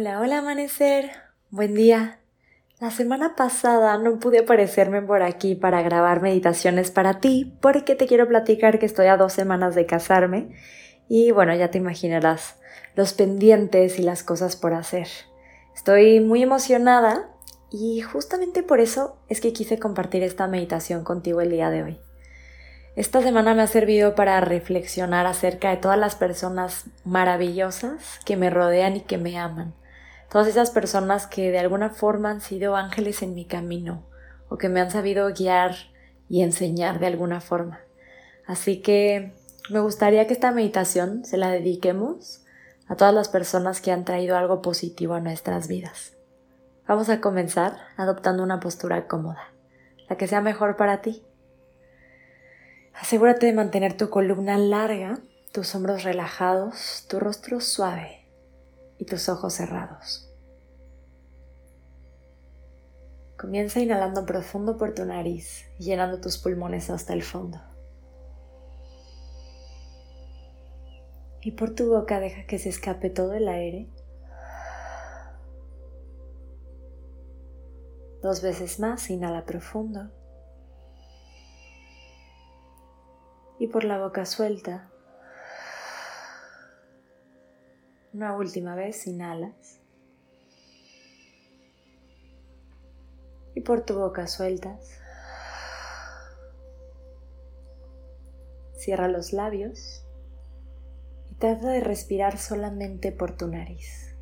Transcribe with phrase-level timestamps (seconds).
[0.00, 1.10] Hola, hola amanecer,
[1.50, 2.20] buen día.
[2.80, 8.06] La semana pasada no pude aparecerme por aquí para grabar meditaciones para ti porque te
[8.06, 10.56] quiero platicar que estoy a dos semanas de casarme
[11.06, 12.56] y bueno, ya te imaginarás
[12.96, 15.06] los pendientes y las cosas por hacer.
[15.74, 17.28] Estoy muy emocionada
[17.70, 22.00] y justamente por eso es que quise compartir esta meditación contigo el día de hoy.
[22.96, 28.48] Esta semana me ha servido para reflexionar acerca de todas las personas maravillosas que me
[28.48, 29.74] rodean y que me aman
[30.30, 34.06] todas esas personas que de alguna forma han sido ángeles en mi camino
[34.48, 35.74] o que me han sabido guiar
[36.28, 37.80] y enseñar de alguna forma.
[38.46, 39.34] Así que
[39.70, 42.44] me gustaría que esta meditación se la dediquemos
[42.86, 46.14] a todas las personas que han traído algo positivo a nuestras vidas.
[46.86, 49.52] Vamos a comenzar adoptando una postura cómoda,
[50.08, 51.24] la que sea mejor para ti.
[52.94, 55.18] Asegúrate de mantener tu columna larga,
[55.52, 58.19] tus hombros relajados, tu rostro suave
[59.00, 60.30] y tus ojos cerrados.
[63.38, 67.58] Comienza inhalando profundo por tu nariz y llenando tus pulmones hasta el fondo.
[71.40, 73.88] Y por tu boca deja que se escape todo el aire.
[78.20, 80.10] Dos veces más, inhala profundo.
[83.58, 84.89] Y por la boca suelta,
[88.12, 89.78] Una última vez inhalas.
[93.54, 95.00] Y por tu boca sueltas.
[98.74, 100.04] Cierra los labios
[101.30, 104.16] y trata de respirar solamente por tu nariz.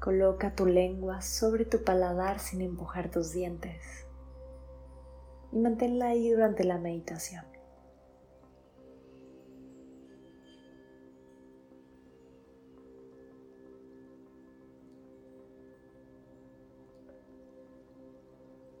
[0.00, 4.06] Coloca tu lengua sobre tu paladar sin empujar tus dientes
[5.52, 7.53] y manténla ahí durante la meditación.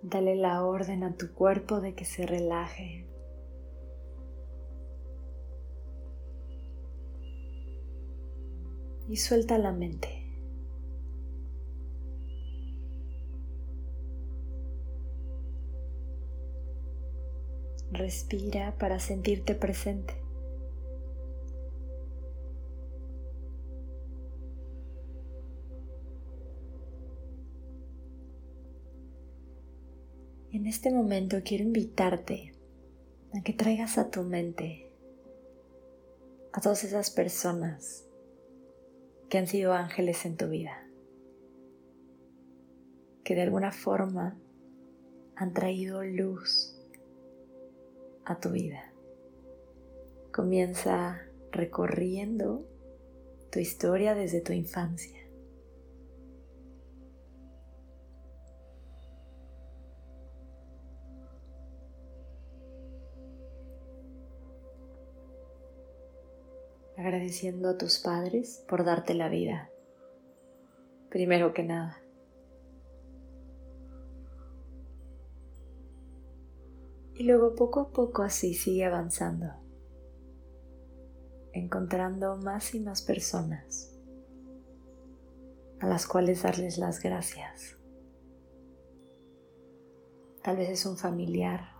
[0.06, 3.06] Dale la orden a tu cuerpo de que se relaje.
[9.08, 10.10] Y suelta la mente.
[17.90, 20.23] Respira para sentirte presente.
[30.64, 32.54] En este momento quiero invitarte
[33.34, 34.90] a que traigas a tu mente
[36.54, 38.08] a todas esas personas
[39.28, 40.88] que han sido ángeles en tu vida,
[43.24, 44.38] que de alguna forma
[45.36, 46.74] han traído luz
[48.24, 48.90] a tu vida.
[50.32, 51.20] Comienza
[51.52, 52.66] recorriendo
[53.52, 55.23] tu historia desde tu infancia.
[67.04, 69.70] Agradeciendo a tus padres por darte la vida,
[71.10, 72.00] primero que nada.
[77.14, 79.48] Y luego poco a poco así sigue avanzando,
[81.52, 83.90] encontrando más y más personas
[85.80, 87.76] a las cuales darles las gracias.
[90.42, 91.73] Tal vez es un familiar,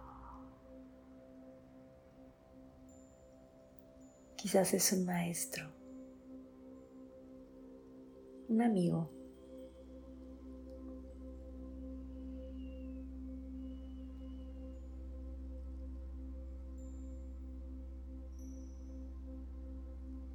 [4.45, 5.65] Quizás es un maestro,
[8.51, 9.11] un amigo.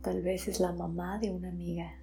[0.01, 1.93] Tal vez es la mamá de una amiga.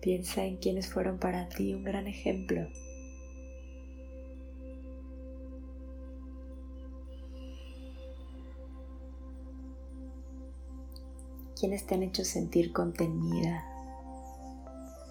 [0.00, 2.66] Piensa en quienes fueron para ti un gran ejemplo.
[11.58, 13.64] Quienes te han hecho sentir contenida,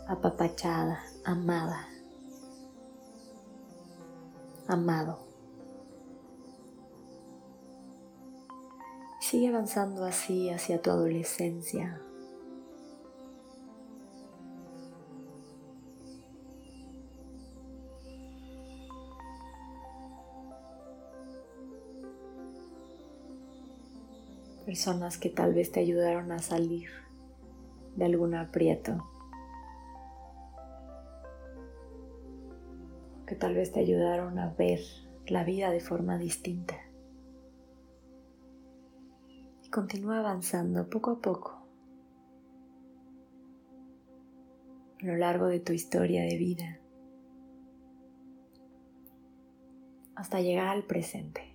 [0.07, 1.87] apapachada, amada,
[4.67, 5.19] amado.
[9.19, 11.99] Sigue avanzando así hacia tu adolescencia,
[24.65, 26.89] personas que tal vez te ayudaron a salir
[27.95, 29.07] de algún aprieto,
[33.27, 34.79] que tal vez te ayudaron a ver
[35.27, 36.75] la vida de forma distinta.
[39.63, 41.67] Y continúa avanzando poco a poco
[45.01, 46.79] a lo largo de tu historia de vida
[50.15, 51.54] hasta llegar al presente.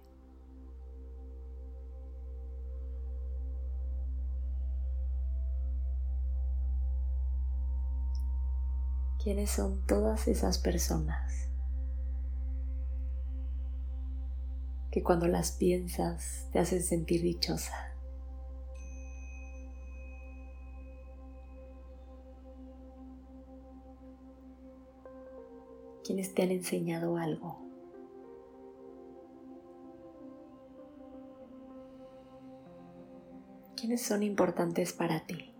[9.23, 11.51] ¿Quiénes son todas esas personas
[14.91, 17.75] que cuando las piensas te hacen sentir dichosa?
[26.03, 27.59] ¿Quiénes te han enseñado algo?
[33.77, 35.60] ¿Quiénes son importantes para ti?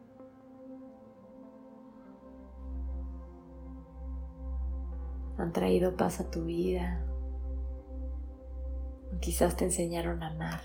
[5.43, 7.05] Han traído paz a tu vida,
[9.15, 10.63] o quizás te enseñaron a amar.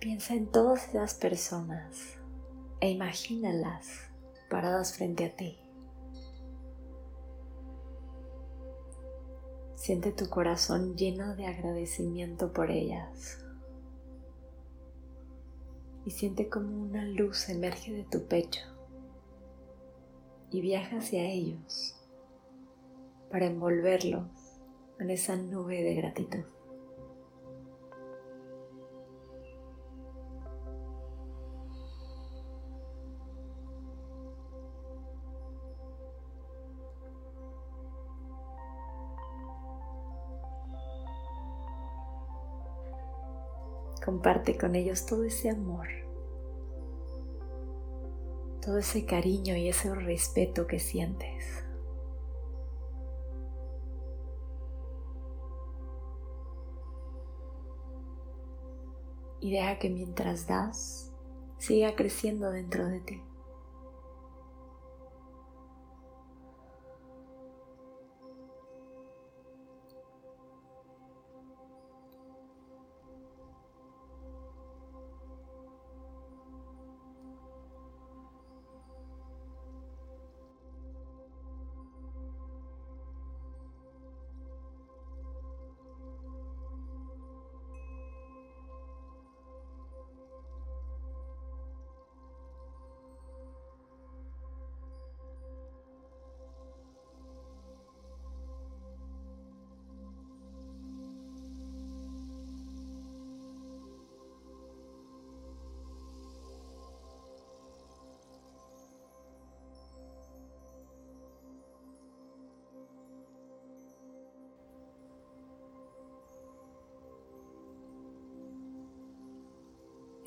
[0.00, 2.18] Piensa en todas esas personas
[2.80, 4.10] e imagínalas
[4.48, 5.67] paradas frente a ti.
[9.88, 13.42] Siente tu corazón lleno de agradecimiento por ellas.
[16.04, 18.60] Y siente como una luz emerge de tu pecho
[20.50, 21.96] y viaja hacia ellos
[23.30, 24.28] para envolverlos
[24.98, 26.44] en esa nube de gratitud.
[44.08, 45.86] Comparte con ellos todo ese amor,
[48.64, 51.44] todo ese cariño y ese respeto que sientes.
[59.40, 61.12] Y deja que mientras das,
[61.58, 63.27] siga creciendo dentro de ti.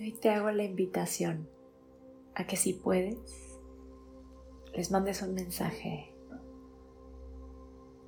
[0.02, 1.48] Hoy te hago la invitación
[2.34, 3.60] a que si puedes,
[4.74, 6.12] les mandes un mensaje,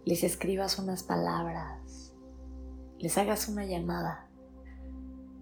[0.03, 2.15] les escribas unas palabras,
[2.97, 4.27] les hagas una llamada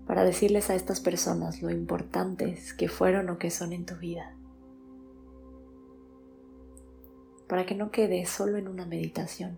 [0.05, 4.35] para decirles a estas personas lo importantes que fueron o que son en tu vida.
[7.47, 9.57] Para que no quede solo en una meditación.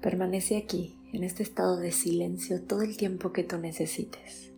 [0.00, 4.52] Permanece aquí en este estado de silencio todo el tiempo que tú necesites.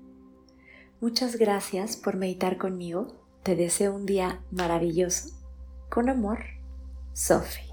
[1.00, 3.16] Muchas gracias por meditar conmigo.
[3.42, 5.30] Te deseo un día maravilloso.
[5.90, 6.38] Con amor,
[7.12, 7.71] Sophie.